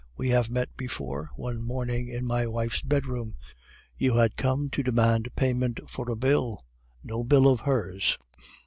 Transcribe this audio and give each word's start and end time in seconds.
'We 0.17 0.29
have 0.29 0.49
met 0.49 0.75
before, 0.75 1.29
one 1.35 1.61
morning 1.61 2.07
in 2.07 2.25
my 2.25 2.47
wife's 2.47 2.81
bedroom. 2.81 3.35
You 3.99 4.15
had 4.15 4.35
come 4.35 4.67
to 4.71 4.81
demand 4.81 5.27
payment 5.35 5.79
for 5.87 6.09
a 6.09 6.15
bill 6.15 6.65
no 7.03 7.23
bill 7.23 7.47
of 7.47 7.59
hers. 7.61 8.17